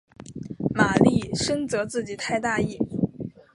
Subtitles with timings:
[0.73, 2.79] 玛丽深责自己太大意。